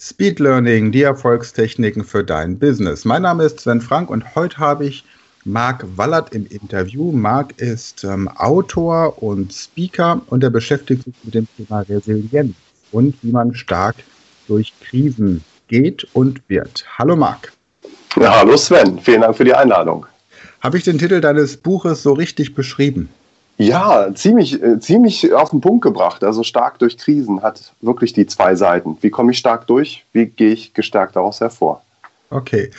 [0.00, 3.04] Speed Learning, die Erfolgstechniken für dein Business.
[3.04, 5.04] Mein Name ist Sven Frank und heute habe ich
[5.44, 7.10] Marc Wallert im Interview.
[7.10, 12.54] Marc ist ähm, Autor und Speaker und er beschäftigt sich mit dem Thema Resilienz
[12.92, 13.96] und wie man stark
[14.46, 16.84] durch Krisen geht und wird.
[16.96, 17.52] Hallo Marc.
[18.20, 20.06] Ja, hallo Sven, vielen Dank für die Einladung.
[20.60, 23.08] Habe ich den Titel deines Buches so richtig beschrieben?
[23.58, 26.22] Ja, ziemlich, äh, ziemlich auf den Punkt gebracht.
[26.22, 28.96] Also stark durch Krisen hat wirklich die zwei Seiten.
[29.00, 30.04] Wie komme ich stark durch?
[30.12, 31.82] Wie gehe ich gestärkt daraus hervor?
[32.30, 32.70] Okay.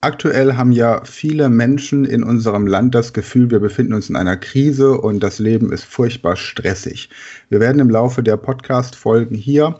[0.00, 4.36] Aktuell haben ja viele Menschen in unserem Land das Gefühl, wir befinden uns in einer
[4.36, 7.08] Krise und das Leben ist furchtbar stressig.
[7.48, 9.78] Wir werden im Laufe der Podcast-Folgen hier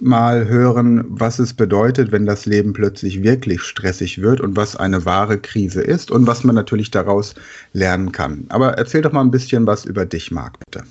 [0.00, 5.04] mal hören, was es bedeutet, wenn das Leben plötzlich wirklich stressig wird und was eine
[5.04, 7.34] wahre Krise ist und was man natürlich daraus
[7.72, 8.46] lernen kann.
[8.48, 10.84] Aber erzähl doch mal ein bisschen was über dich, Marc, bitte.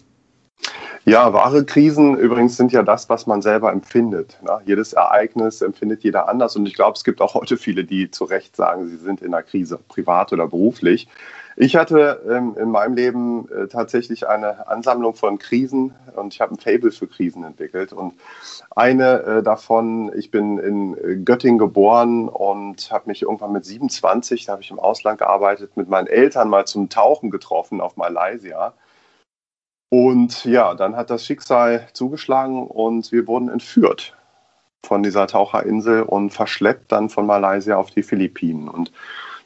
[1.05, 4.37] Ja, wahre Krisen übrigens sind ja das, was man selber empfindet.
[4.41, 4.61] Ne?
[4.65, 8.23] Jedes Ereignis empfindet jeder anders und ich glaube, es gibt auch heute viele, die zu
[8.23, 11.09] Recht sagen, sie sind in einer Krise, privat oder beruflich.
[11.55, 16.55] Ich hatte ähm, in meinem Leben äh, tatsächlich eine Ansammlung von Krisen und ich habe
[16.55, 17.93] ein Fable für Krisen entwickelt.
[17.93, 18.15] Und
[18.75, 24.45] eine äh, davon, ich bin in äh, Göttingen geboren und habe mich irgendwann mit 27,
[24.45, 28.73] da habe ich im Ausland gearbeitet, mit meinen Eltern mal zum Tauchen getroffen auf Malaysia.
[29.89, 34.17] Und ja, dann hat das Schicksal zugeschlagen und wir wurden entführt
[34.83, 38.67] von dieser Taucherinsel und verschleppt dann von Malaysia auf die Philippinen.
[38.67, 38.91] Und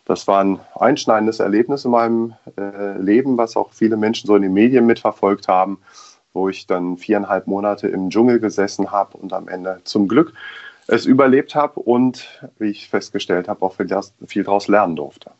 [0.08, 4.42] das war ein einschneidendes Erlebnis in meinem äh, Leben, was auch viele Menschen so in
[4.42, 5.80] den Medien mitverfolgt haben,
[6.34, 10.34] wo ich dann viereinhalb Monate im Dschungel gesessen habe und am Ende zum Glück
[10.88, 12.26] es überlebt habe und,
[12.58, 15.32] wie ich festgestellt habe, auch viel daraus lernen durfte.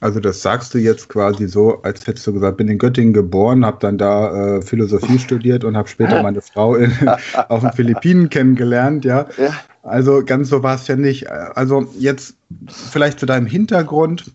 [0.00, 3.64] Also das sagst du jetzt quasi so, als hättest du gesagt, bin in Göttingen geboren,
[3.64, 6.92] habe dann da äh, Philosophie studiert und habe später meine Frau in,
[7.48, 9.26] auf den Philippinen kennengelernt, ja.
[9.38, 9.52] ja.
[9.88, 11.30] Also ganz so war es ja nicht.
[11.30, 12.36] Also jetzt
[12.68, 14.32] vielleicht zu deinem Hintergrund.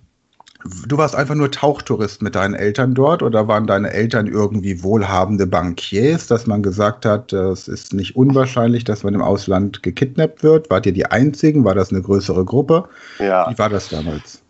[0.88, 5.46] Du warst einfach nur Tauchtourist mit deinen Eltern dort oder waren deine Eltern irgendwie wohlhabende
[5.46, 10.70] Bankiers, dass man gesagt hat, es ist nicht unwahrscheinlich, dass man im Ausland gekidnappt wird?
[10.70, 11.66] Wart ihr die Einzigen?
[11.66, 12.88] War das eine größere Gruppe?
[13.20, 13.50] Ja.
[13.52, 14.42] Wie war das damals?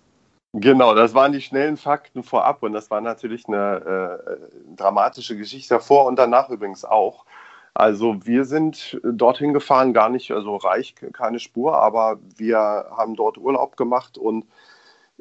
[0.56, 5.74] Genau, das waren die schnellen Fakten vorab und das war natürlich eine äh, dramatische Geschichte
[5.74, 7.25] davor und danach übrigens auch.
[7.73, 12.59] Also wir sind dorthin gefahren, gar nicht, also reich, keine Spur, aber wir
[12.91, 14.45] haben dort Urlaub gemacht und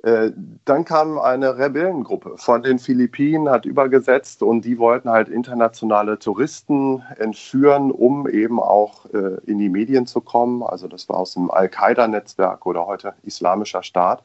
[0.02, 0.32] äh,
[0.64, 7.02] dann kam eine Rebellengruppe von den Philippinen, hat übergesetzt und die wollten halt internationale Touristen
[7.18, 10.62] entführen, um eben auch äh, in die Medien zu kommen.
[10.62, 14.24] Also das war aus dem Al-Qaida-Netzwerk oder heute Islamischer Staat.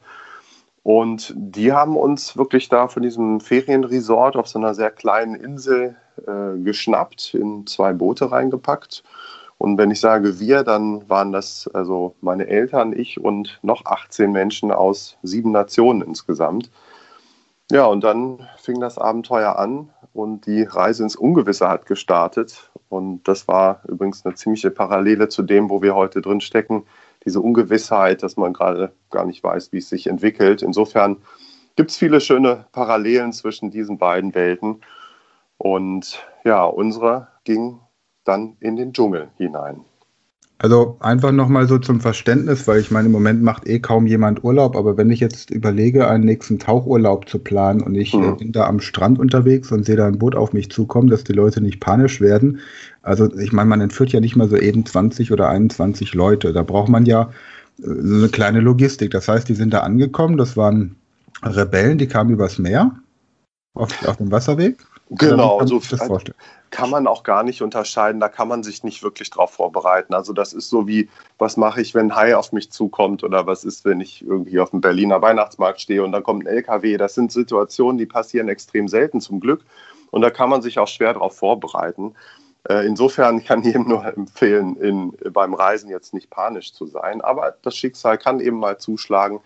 [0.82, 5.96] Und die haben uns wirklich da von diesem Ferienresort auf so einer sehr kleinen Insel
[6.26, 9.02] äh, geschnappt, in zwei Boote reingepackt.
[9.58, 14.30] Und wenn ich sage wir, dann waren das also meine Eltern, ich und noch 18
[14.30, 16.70] Menschen aus sieben Nationen insgesamt.
[17.70, 22.70] Ja, und dann fing das Abenteuer an und die Reise ins Ungewisse hat gestartet.
[22.88, 26.84] Und das war übrigens eine ziemliche Parallele zu dem, wo wir heute drin stecken.
[27.26, 30.62] Diese Ungewissheit, dass man gerade gar nicht weiß, wie es sich entwickelt.
[30.62, 31.18] Insofern
[31.76, 34.80] gibt es viele schöne Parallelen zwischen diesen beiden Welten.
[35.58, 37.80] Und ja, unsere ging
[38.24, 39.84] dann in den Dschungel hinein.
[40.60, 44.42] Also einfach nochmal so zum Verständnis, weil ich meine, im Moment macht eh kaum jemand
[44.42, 48.38] Urlaub, aber wenn ich jetzt überlege, einen nächsten Tauchurlaub zu planen und ich mhm.
[48.38, 51.32] bin da am Strand unterwegs und sehe da ein Boot auf mich zukommen, dass die
[51.32, 52.58] Leute nicht panisch werden.
[53.02, 56.52] Also ich meine, man entführt ja nicht mal so eben 20 oder 21 Leute.
[56.52, 57.30] Da braucht man ja
[57.80, 59.12] äh, eine kleine Logistik.
[59.12, 60.96] Das heißt, die sind da angekommen, das waren
[61.44, 62.96] Rebellen, die kamen übers Meer
[63.74, 64.78] auf, auf dem Wasserweg.
[65.10, 65.80] Genau, so
[66.70, 68.20] kann man auch gar nicht unterscheiden.
[68.20, 70.12] Da kann man sich nicht wirklich drauf vorbereiten.
[70.12, 71.08] Also das ist so wie,
[71.38, 74.60] was mache ich, wenn ein Hai auf mich zukommt oder was ist, wenn ich irgendwie
[74.60, 76.96] auf dem Berliner Weihnachtsmarkt stehe und dann kommt ein LKW.
[76.98, 79.64] Das sind Situationen, die passieren extrem selten zum Glück
[80.10, 82.14] und da kann man sich auch schwer darauf vorbereiten.
[82.68, 87.20] Äh, insofern kann ich jedem nur empfehlen, in, beim Reisen jetzt nicht panisch zu sein.
[87.22, 89.40] Aber das Schicksal kann eben mal zuschlagen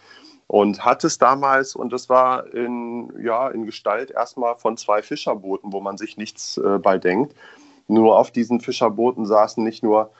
[0.53, 5.73] und hat es damals, und das war in, ja, in Gestalt erstmal von zwei Fischerbooten,
[5.73, 7.35] wo man sich nichts äh, bei denkt.
[7.89, 10.11] Nur auf diesen Fischerbooten saßen nicht nur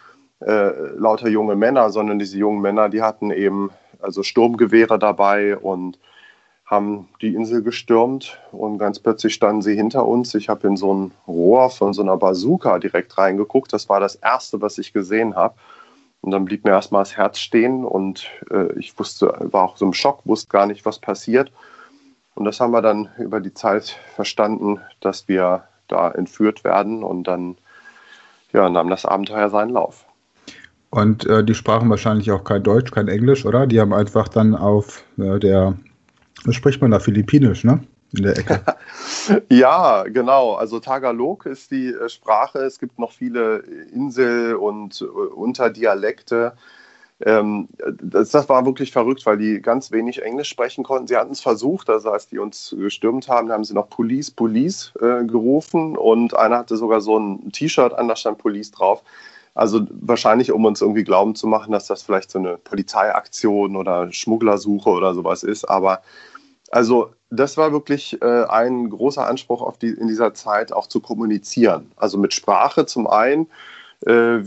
[0.41, 5.99] äh, lauter junge Männer, sondern diese jungen Männer, die hatten eben also Sturmgewehre dabei und
[6.65, 10.35] haben die Insel gestürmt und ganz plötzlich standen sie hinter uns.
[10.35, 13.71] Ich habe in so ein Rohr von so einer Bazooka direkt reingeguckt.
[13.75, 15.57] Das war das Erste, was ich gesehen habe.
[16.23, 19.85] Und dann blieb mir erstmal das Herz stehen und äh, ich wusste, war auch so
[19.85, 21.53] im Schock, wusste gar nicht, was passiert.
[22.35, 27.25] Und das haben wir dann über die Zeit verstanden, dass wir da entführt werden und
[27.25, 27.57] dann
[28.53, 30.07] ja, nahm das Abenteuer seinen Lauf.
[30.91, 33.67] Und äh, die sprachen wahrscheinlich auch kein Deutsch, kein Englisch, oder?
[33.67, 35.77] Die haben einfach dann auf äh, der,
[36.51, 37.81] spricht man da, Philippinisch, ne?
[38.15, 38.63] In der Ecke.
[39.51, 40.55] ja, genau.
[40.55, 42.59] Also Tagalog ist die äh, Sprache.
[42.61, 43.59] Es gibt noch viele
[43.93, 46.53] Insel- und äh, Unterdialekte.
[47.25, 47.69] Ähm,
[48.03, 51.07] das, das, war wirklich verrückt, weil die ganz wenig Englisch sprechen konnten.
[51.07, 54.93] Sie hatten es versucht, also als die uns gestürmt haben, haben sie noch Police, Police
[55.01, 59.03] äh, gerufen und einer hatte sogar so ein T-Shirt an, da stand Police drauf.
[59.55, 64.11] Also wahrscheinlich, um uns irgendwie glauben zu machen, dass das vielleicht so eine Polizeiaktion oder
[64.11, 65.65] Schmugglersuche oder sowas ist.
[65.67, 66.03] Aber
[66.71, 71.01] also das war wirklich äh, ein großer Anspruch auf die, in dieser Zeit auch zu
[71.01, 71.91] kommunizieren.
[71.97, 73.47] Also mit Sprache zum einen,
[74.07, 74.41] äh,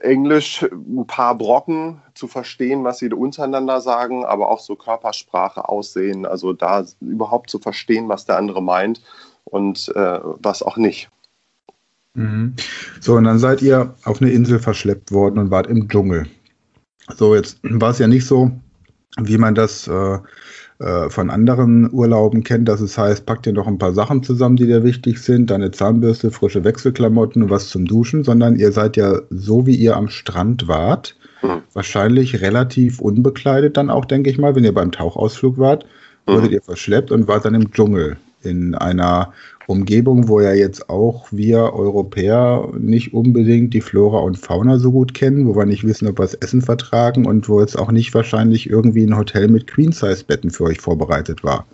[0.00, 6.26] Englisch ein paar Brocken zu verstehen, was sie untereinander sagen, aber auch so Körpersprache, Aussehen,
[6.26, 9.00] also da überhaupt zu verstehen, was der andere meint
[9.44, 11.08] und äh, was auch nicht.
[12.14, 12.54] Mhm.
[13.00, 16.26] So, und dann seid ihr auf eine Insel verschleppt worden und wart im Dschungel.
[17.16, 18.50] So, jetzt war es ja nicht so,
[19.18, 20.18] wie man das äh,
[20.82, 24.56] äh, von anderen Urlauben kennt, dass es heißt, pack dir noch ein paar Sachen zusammen,
[24.56, 28.96] die dir wichtig sind, deine Zahnbürste, frische Wechselklamotten und was zum Duschen, sondern ihr seid
[28.96, 31.62] ja so, wie ihr am Strand wart, mhm.
[31.72, 35.86] wahrscheinlich relativ unbekleidet dann auch, denke ich mal, wenn ihr beim Tauchausflug wart,
[36.26, 36.54] wurdet mhm.
[36.54, 39.32] ihr verschleppt und wart dann im Dschungel in einer
[39.66, 45.14] Umgebung, wo ja jetzt auch wir Europäer nicht unbedingt die Flora und Fauna so gut
[45.14, 48.14] kennen, wo wir nicht wissen, ob wir das Essen vertragen und wo jetzt auch nicht
[48.14, 51.66] wahrscheinlich irgendwie ein Hotel mit Queen-Size-Betten für euch vorbereitet war.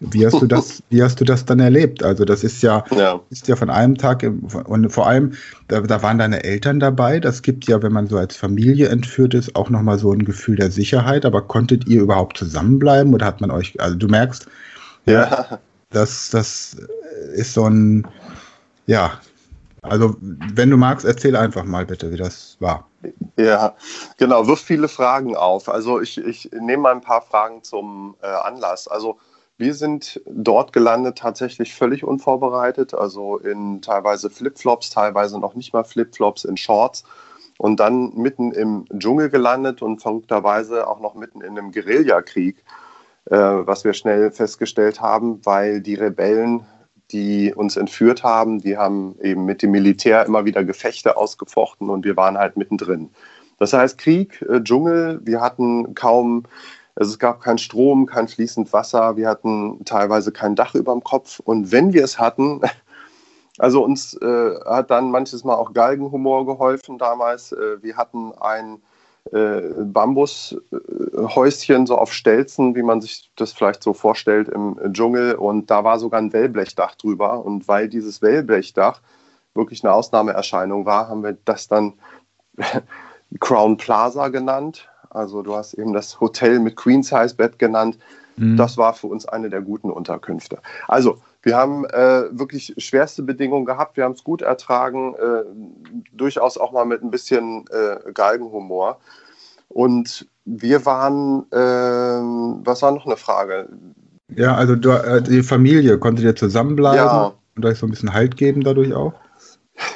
[0.00, 2.02] Wie hast du das, wie hast du das dann erlebt?
[2.02, 3.20] Also das ist ja, ja.
[3.30, 4.28] ist ja von einem Tag
[4.64, 5.32] und vor allem,
[5.68, 7.20] da, da, waren deine Eltern dabei.
[7.20, 10.56] Das gibt ja, wenn man so als Familie entführt ist, auch nochmal so ein Gefühl
[10.56, 11.24] der Sicherheit.
[11.24, 14.46] Aber konntet ihr überhaupt zusammenbleiben oder hat man euch, also du merkst,
[15.06, 15.60] ja.
[15.92, 16.76] Das, das
[17.34, 18.06] ist so ein,
[18.86, 19.20] ja,
[19.82, 22.88] also wenn du magst, erzähl einfach mal bitte, wie das war.
[23.36, 23.74] Ja,
[24.16, 25.68] genau, wirft viele Fragen auf.
[25.68, 28.86] Also ich, ich nehme mal ein paar Fragen zum äh, Anlass.
[28.86, 29.18] Also
[29.58, 35.84] wir sind dort gelandet tatsächlich völlig unvorbereitet, also in teilweise Flipflops, teilweise noch nicht mal
[35.84, 37.04] Flipflops, in Shorts
[37.58, 42.64] und dann mitten im Dschungel gelandet und verrückterweise auch noch mitten in einem Guerillakrieg.
[43.24, 46.66] Was wir schnell festgestellt haben, weil die Rebellen,
[47.12, 52.04] die uns entführt haben, die haben eben mit dem Militär immer wieder Gefechte ausgefochten und
[52.04, 53.10] wir waren halt mittendrin.
[53.58, 56.44] Das heißt Krieg, äh, Dschungel, wir hatten kaum,
[56.96, 61.04] also es gab keinen Strom, kein fließend Wasser, wir hatten teilweise kein Dach über dem
[61.04, 62.60] Kopf und wenn wir es hatten,
[63.58, 67.52] also uns äh, hat dann manches Mal auch Galgenhumor geholfen damals.
[67.52, 68.91] Äh, wir hatten ein äh,
[69.30, 75.34] Bambushäuschen so auf Stelzen, wie man sich das vielleicht so vorstellt im Dschungel.
[75.34, 77.44] Und da war sogar ein Wellblechdach drüber.
[77.44, 79.00] Und weil dieses Wellblechdach
[79.54, 81.94] wirklich eine Ausnahmeerscheinung war, haben wir das dann
[83.40, 84.88] Crown Plaza genannt.
[85.10, 87.98] Also du hast eben das Hotel mit Queen-Size-Bett genannt.
[88.36, 88.56] Mhm.
[88.56, 90.58] Das war für uns eine der guten Unterkünfte.
[90.88, 93.96] Also wir haben äh, wirklich schwerste Bedingungen gehabt.
[93.96, 95.42] Wir haben es gut ertragen, äh,
[96.12, 98.98] durchaus auch mal mit ein bisschen äh, Galgenhumor.
[99.68, 103.68] Und wir waren, ähm, was war noch eine Frage?
[104.34, 107.32] Ja, also du, äh, die Familie, konntet ihr zusammenbleiben ja.
[107.56, 109.14] und euch so ein bisschen Halt geben dadurch auch?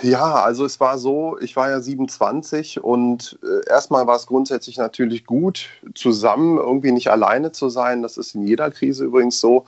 [0.02, 4.78] Ja, also es war so, ich war ja 27 und äh, erstmal war es grundsätzlich
[4.78, 8.02] natürlich gut, zusammen irgendwie nicht alleine zu sein.
[8.02, 9.64] Das ist in jeder Krise übrigens so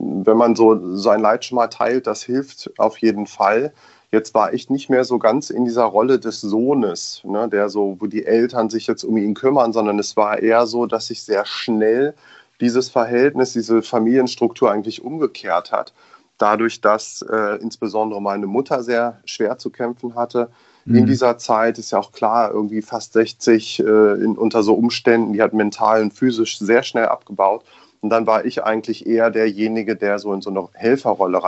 [0.00, 3.72] wenn man so sein Leid schon mal teilt, das hilft auf jeden Fall.
[4.10, 7.96] Jetzt war ich nicht mehr so ganz in dieser Rolle des Sohnes, ne, der so,
[8.00, 11.22] wo die Eltern sich jetzt um ihn kümmern, sondern es war eher so, dass sich
[11.22, 12.14] sehr schnell
[12.60, 15.92] dieses Verhältnis, diese Familienstruktur eigentlich umgekehrt hat.
[16.38, 20.50] Dadurch, dass äh, insbesondere meine Mutter sehr schwer zu kämpfen hatte.
[20.86, 20.96] Mhm.
[20.96, 25.34] In dieser Zeit ist ja auch klar, irgendwie fast 60 äh, in, unter so Umständen,
[25.34, 27.64] die hat mental und physisch sehr schnell abgebaut.
[28.00, 31.40] Und dann war ich eigentlich eher derjenige, der so in so eine Helferrolle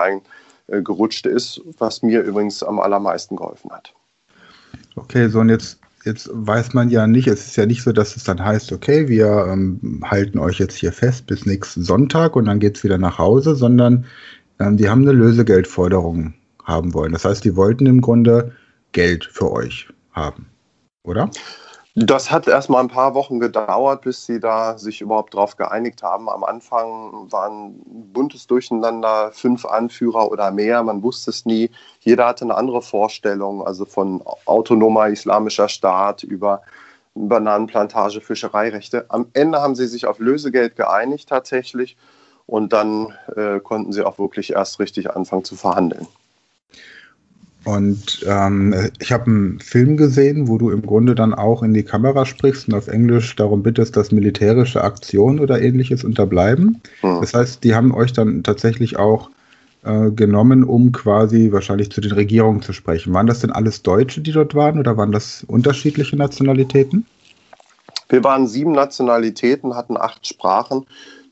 [0.69, 3.95] reingerutscht ist, was mir übrigens am allermeisten geholfen hat.
[4.97, 8.17] Okay, so und jetzt, jetzt weiß man ja nicht, es ist ja nicht so, dass
[8.17, 12.45] es dann heißt, okay, wir ähm, halten euch jetzt hier fest bis nächsten Sonntag und
[12.45, 14.05] dann geht es wieder nach Hause, sondern
[14.61, 17.13] ähm, die haben eine Lösegeldforderung haben wollen.
[17.13, 18.53] Das heißt, die wollten im Grunde
[18.93, 20.47] Geld für euch haben,
[21.03, 21.31] oder?
[21.95, 26.31] Das hat erstmal ein paar Wochen gedauert, bis sie da sich überhaupt drauf geeinigt haben.
[26.31, 31.71] Am Anfang waren buntes Durcheinander, fünf Anführer oder mehr, man wusste es nie.
[32.01, 36.63] Jeder hatte eine andere Vorstellung, also von autonomer islamischer Staat über
[37.15, 39.05] Bananenplantage, Fischereirechte.
[39.11, 41.99] Am Ende haben sie sich auf Lösegeld geeinigt tatsächlich
[42.47, 46.07] und dann äh, konnten sie auch wirklich erst richtig anfangen zu verhandeln.
[47.65, 51.85] Und ähm, ich habe einen Film gesehen, wo du im Grunde dann auch in die
[51.85, 56.81] Kamera sprichst und auf Englisch darum bittest, dass militärische Aktionen oder ähnliches unterbleiben.
[57.03, 57.21] Mhm.
[57.21, 59.31] Das heißt, die haben euch dann tatsächlich auch
[59.85, 63.15] äh, genommen, um quasi wahrscheinlich zu den Regierungen zu sprechen.
[63.15, 67.07] Waren das denn alles Deutsche, die dort waren oder waren das unterschiedliche Nationalitäten?
[68.09, 70.87] Wir waren sieben Nationalitäten, hatten acht Sprachen.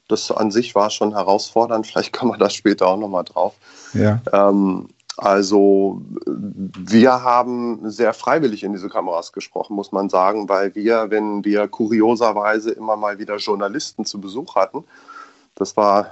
[0.09, 1.87] Das an sich war schon herausfordernd.
[1.87, 3.55] Vielleicht kommen wir da später auch nochmal drauf.
[3.95, 4.21] Ja.
[4.33, 4.89] Ähm,
[5.21, 11.45] also wir haben sehr freiwillig in diese Kameras gesprochen, muss man sagen, weil wir, wenn
[11.45, 14.85] wir kurioserweise immer mal wieder Journalisten zu Besuch hatten,
[15.57, 16.07] das war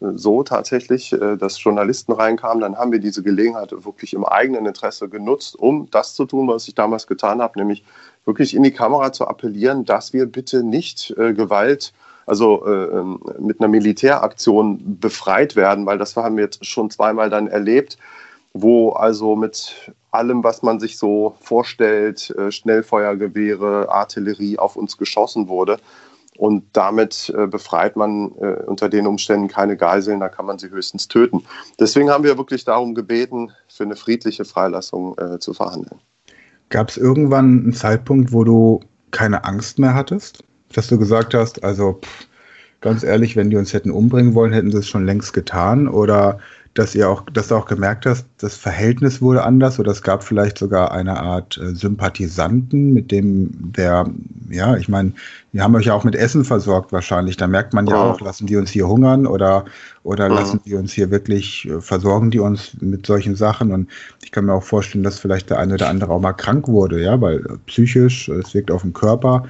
[0.00, 5.10] so tatsächlich, äh, dass Journalisten reinkamen, dann haben wir diese Gelegenheit wirklich im eigenen Interesse
[5.10, 7.84] genutzt, um das zu tun, was ich damals getan habe, nämlich
[8.24, 11.92] wirklich in die Kamera zu appellieren, dass wir bitte nicht äh, Gewalt
[12.26, 17.28] also äh, ähm, mit einer Militäraktion befreit werden, weil das haben wir jetzt schon zweimal
[17.28, 17.98] dann erlebt,
[18.54, 25.48] wo also mit allem, was man sich so vorstellt, äh, Schnellfeuergewehre, Artillerie auf uns geschossen
[25.48, 25.78] wurde.
[26.36, 30.70] Und damit äh, befreit man äh, unter den Umständen keine Geiseln, da kann man sie
[30.70, 31.44] höchstens töten.
[31.78, 36.00] Deswegen haben wir wirklich darum gebeten, für eine friedliche Freilassung zu verhandeln.
[36.70, 38.80] Gab es irgendwann einen Zeitpunkt, wo du
[39.10, 40.42] keine Angst mehr hattest?
[40.72, 42.26] Dass du gesagt hast, also pff,
[42.80, 45.88] ganz ehrlich, wenn die uns hätten umbringen wollen, hätten sie es schon längst getan?
[45.88, 46.38] Oder
[46.74, 50.24] dass ihr auch, dass du auch gemerkt hast, das Verhältnis wurde anders oder es gab
[50.24, 54.10] vielleicht sogar eine Art äh, Sympathisanten, mit dem der,
[54.50, 55.12] ja, ich meine,
[55.52, 57.36] wir haben euch ja auch mit Essen versorgt wahrscheinlich.
[57.36, 58.10] Da merkt man ja oh.
[58.10, 59.64] auch, lassen die uns hier hungern oder,
[60.02, 60.34] oder oh.
[60.34, 63.70] lassen die uns hier wirklich, äh, versorgen die uns mit solchen Sachen.
[63.70, 63.88] Und
[64.24, 67.00] ich kann mir auch vorstellen, dass vielleicht der eine oder andere auch mal krank wurde,
[67.00, 69.44] ja, weil psychisch, es wirkt auf den Körper.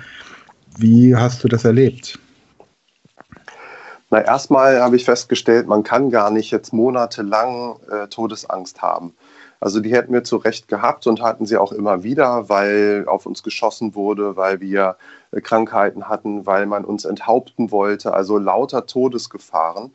[0.77, 2.19] Wie hast du das erlebt?
[4.11, 9.15] Na, erstmal habe ich festgestellt, man kann gar nicht jetzt monatelang äh, Todesangst haben.
[9.61, 13.25] Also die hätten wir zu Recht gehabt und hatten sie auch immer wieder, weil auf
[13.25, 14.97] uns geschossen wurde, weil wir
[15.31, 18.13] äh, Krankheiten hatten, weil man uns enthaupten wollte.
[18.13, 19.95] Also lauter Todesgefahren.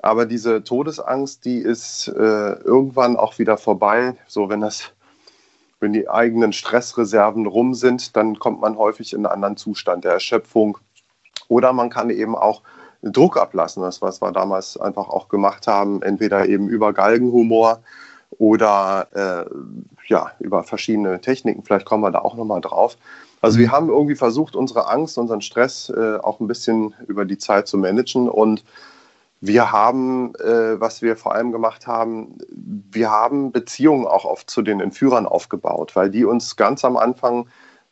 [0.00, 4.14] Aber diese Todesangst, die ist äh, irgendwann auch wieder vorbei.
[4.26, 4.92] So, wenn das,
[5.80, 10.12] wenn die eigenen Stressreserven rum sind, dann kommt man häufig in einen anderen Zustand der
[10.12, 10.78] Erschöpfung.
[11.48, 12.62] Oder man kann eben auch
[13.02, 13.82] Druck ablassen.
[13.82, 17.80] Das, was wir damals einfach auch gemacht haben, entweder eben über Galgenhumor
[18.38, 19.50] oder äh,
[20.06, 21.62] ja, über verschiedene Techniken.
[21.64, 22.96] Vielleicht kommen wir da auch nochmal drauf.
[23.40, 23.72] Also wir mhm.
[23.72, 27.78] haben irgendwie versucht, unsere Angst, unseren Stress äh, auch ein bisschen über die Zeit zu
[27.78, 28.28] managen.
[28.28, 28.64] Und
[29.40, 34.62] wir haben, äh, was wir vor allem gemacht haben, wir haben Beziehungen auch oft zu
[34.62, 37.46] den Entführern aufgebaut, weil die uns ganz am Anfang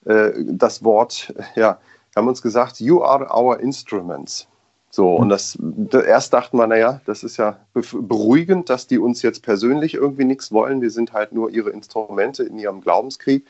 [0.04, 1.78] äh, das Wort, ja,
[2.16, 4.48] haben uns gesagt, you are our instruments.
[4.90, 5.58] So, und das,
[5.92, 10.52] erst dachten wir, naja, das ist ja beruhigend, dass die uns jetzt persönlich irgendwie nichts
[10.52, 10.80] wollen.
[10.80, 13.44] Wir sind halt nur ihre Instrumente in ihrem Glaubenskrieg.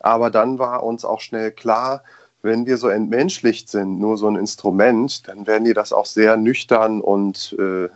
[0.00, 2.02] Aber dann war uns auch schnell klar,
[2.42, 6.36] wenn wir so entmenschlicht sind, nur so ein Instrument, dann werden die das auch sehr
[6.36, 7.90] nüchtern und äh, äh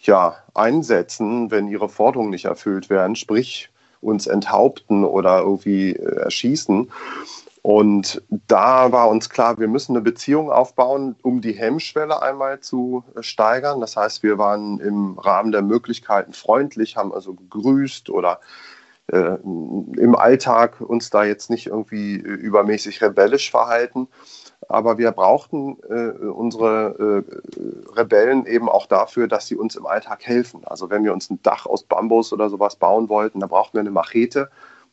[0.00, 3.68] ja, einsetzen, wenn ihre Forderungen nicht erfüllt werden, sprich
[4.00, 6.90] uns enthaupten oder irgendwie äh, erschießen.
[7.68, 13.04] Und da war uns klar, wir müssen eine Beziehung aufbauen, um die Hemmschwelle einmal zu
[13.20, 13.82] steigern.
[13.82, 18.40] Das heißt, wir waren im Rahmen der Möglichkeiten freundlich, haben also gegrüßt oder
[19.08, 24.08] äh, im Alltag uns da jetzt nicht irgendwie äh, übermäßig rebellisch verhalten.
[24.66, 30.24] Aber wir brauchten äh, unsere äh, Rebellen eben auch dafür, dass sie uns im Alltag
[30.24, 30.62] helfen.
[30.64, 33.80] Also wenn wir uns ein Dach aus Bambus oder sowas bauen wollten, da brauchten wir
[33.80, 34.48] eine Machete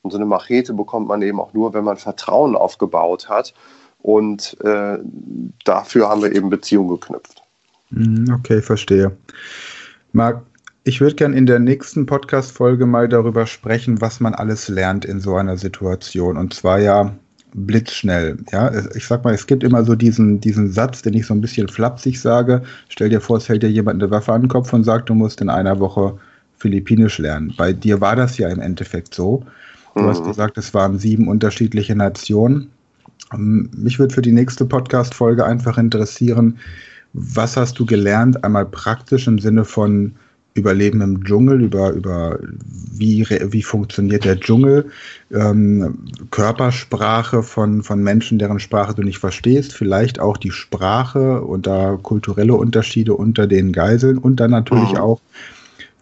[0.06, 3.54] und so eine Machete bekommt man eben auch nur, wenn man Vertrauen aufgebaut hat.
[4.02, 5.00] Und äh,
[5.64, 7.42] dafür haben wir eben Beziehungen geknüpft.
[7.90, 9.18] Hm, okay, verstehe.
[10.14, 10.44] Marc,
[10.84, 15.20] ich würde gerne in der nächsten Podcast-Folge mal darüber sprechen, was man alles lernt in
[15.20, 16.38] so einer Situation.
[16.38, 17.16] Und zwar ja
[17.56, 18.38] blitzschnell.
[18.52, 21.42] Ja, ich sag mal, es gibt immer so diesen, diesen Satz, den ich so ein
[21.42, 22.62] bisschen flapsig sage.
[22.90, 25.16] Stell dir vor, es hält dir jemand eine Waffe an den Kopf und sagt, du
[25.16, 26.16] musst in einer Woche
[26.58, 27.54] Philippinisch lernen.
[27.58, 29.44] Bei dir war das ja im Endeffekt so.
[29.96, 30.08] Du mhm.
[30.08, 32.70] hast gesagt, es waren sieben unterschiedliche Nationen.
[33.34, 36.58] Ähm, mich würde für die nächste Podcast-Folge einfach interessieren,
[37.14, 40.14] was hast du gelernt, einmal praktisch im Sinne von
[40.54, 42.40] Überleben im Dschungel, über, über
[42.94, 44.90] wie, wie funktioniert der Dschungel,
[45.34, 46.00] ähm,
[46.32, 52.00] Körpersprache von, von Menschen, deren Sprache du nicht verstehst, vielleicht auch die Sprache und da
[52.02, 55.00] kulturelle Unterschiede unter den Geiseln und dann natürlich mhm.
[55.00, 55.20] auch,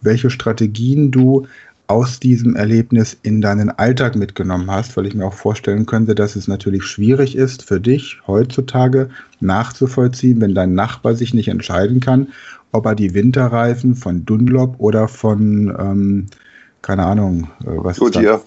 [0.02, 1.48] welche Strategien du
[1.86, 6.34] aus diesem Erlebnis in deinen Alltag mitgenommen hast, weil ich mir auch vorstellen könnte, dass
[6.34, 9.10] es natürlich schwierig ist für dich heutzutage
[9.40, 12.28] nachzuvollziehen, wenn dein Nachbar sich nicht entscheiden kann,
[12.72, 16.26] ob er die Winterreifen von Dunlop oder von, ähm,
[16.80, 18.40] keine Ahnung, äh, was Goodyear.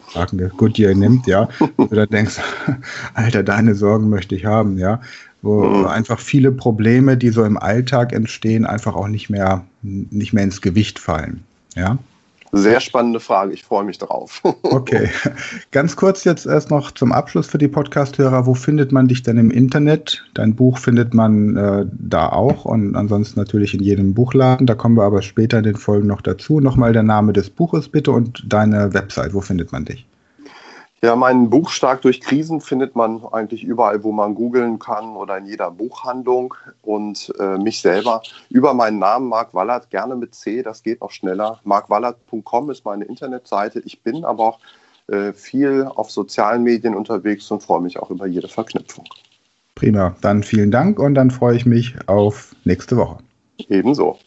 [0.57, 1.47] Goodyear nimmt, ja,
[1.91, 2.39] dann denkst,
[3.13, 4.99] Alter, deine Sorgen möchte ich haben, ja,
[5.43, 5.85] wo mhm.
[5.85, 10.61] einfach viele Probleme, die so im Alltag entstehen, einfach auch nicht mehr, nicht mehr ins
[10.61, 11.43] Gewicht fallen,
[11.75, 11.99] ja.
[12.51, 14.41] Sehr spannende Frage, ich freue mich drauf.
[14.63, 15.09] okay,
[15.71, 18.45] ganz kurz jetzt erst noch zum Abschluss für die Podcast-Hörer.
[18.45, 20.25] Wo findet man dich denn im Internet?
[20.33, 24.65] Dein Buch findet man äh, da auch und ansonsten natürlich in jedem Buchladen.
[24.65, 26.59] Da kommen wir aber später in den Folgen noch dazu.
[26.59, 29.33] Nochmal der Name des Buches bitte und deine Website.
[29.33, 30.05] Wo findet man dich?
[31.03, 35.37] Ja, mein Buch Stark durch Krisen findet man eigentlich überall, wo man googeln kann oder
[35.37, 36.55] in jeder Buchhandlung.
[36.81, 41.11] Und äh, mich selber über meinen Namen Marc Wallert, gerne mit C, das geht noch
[41.11, 41.59] schneller.
[41.65, 43.79] markwallert.com ist meine Internetseite.
[43.85, 44.59] Ich bin aber auch
[45.07, 49.05] äh, viel auf sozialen Medien unterwegs und freue mich auch über jede Verknüpfung.
[49.75, 53.19] Prima, dann vielen Dank und dann freue ich mich auf nächste Woche.
[53.69, 54.17] Ebenso.